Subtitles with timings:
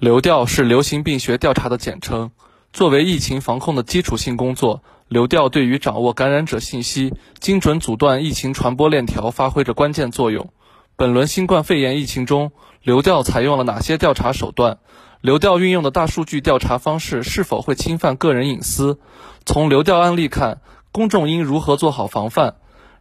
[0.00, 2.32] 流调是流行病学调查的简称。
[2.72, 10.50] 作为疫情防控的基础性工作，流调对于掌握感染者信息、精准阻断疫情传播链条发挥着关键作用。
[10.96, 12.50] 本轮新冠肺炎疫情中，
[12.82, 14.78] 流调采用了哪些调查手段？
[15.20, 18.98] 流调运用的大数据调查方式是否会侵犯个人隐私？
[19.46, 22.56] 从流调案例看，公众应如何做好防范？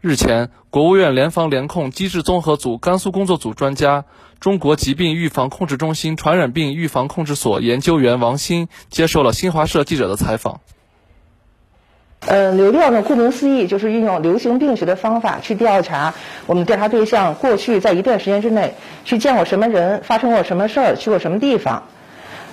[0.06, 4.04] 日前，国务院联防联控机制综合组甘肃工作组专家、
[4.42, 10.60] 中国疾病预防控制中心传染病预防控制所研究员王鑫接受了新华社记者的采访。
[12.20, 16.14] 嗯，流调呢，顾名思义，就是运用流行病学的方法去调查
[16.48, 21.84] 我们调查对象过去在一段时间之内去见过什么人，发生过什么事儿，去过什么地方。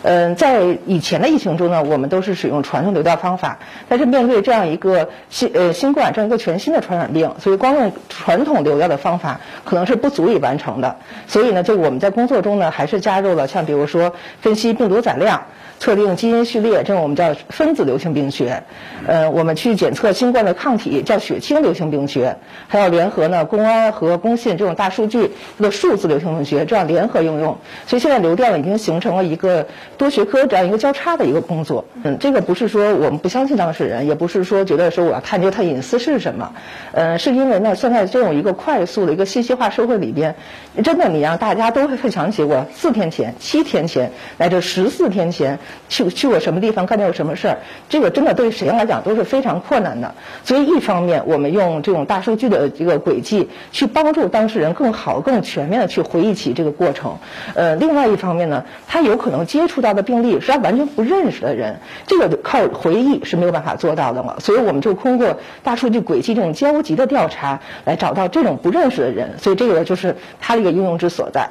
[0.03, 10.97] 嗯，在以前的疫情中呢，我们都是使用传统流调方法，但是面对这样一个新呃新冠这样一个全新的传染病，所以光用传统流调的方法可能是不足以完成的。
[11.27, 15.43] 所以呢，就我们在工作中呢，还是加入了像比如说分析病毒载量、
[15.79, 18.63] 测定基因序列这种我们叫分子流行病学，
[19.07, 27.59] 呃，我们去检测新冠的抗体叫血清流行病学，还要联合呢公安和工信这种大数据的数字流行病学这样联合应用。
[27.87, 29.67] 所以现在流调呢已经形成了一个。
[30.01, 36.55] 多学科这样一个交叉的一个工作，嗯，这个不是说我们不相信当事人，也不是说觉得说我要探究他隐私是什么，
[36.93, 40.37] 呃，是因为呢，现在这种一个快速的一个信息化社会里边，
[40.83, 45.59] 真的你让大家都会想起我四天前、七天前乃至十四天前
[45.91, 47.59] 去去过什么地方，干过什么事儿，
[47.91, 50.15] 这个真的对谁来讲都是非常困难的。
[50.45, 57.19] 所以一方面，我们用这种大数据的这个轨迹去帮助当事人更好、更全面的去回忆起这个过程，
[57.55, 60.01] 呃，另外一方面呢，他有可能接触到他。
[60.01, 71.51] 的病例是他完全不认识的人，这个靠回忆是没有办法做到的嘛，所以我们就通过大数据轨迹这种交集的调查来找到这种不认识的人，所以这个就是它的一个应用之所在。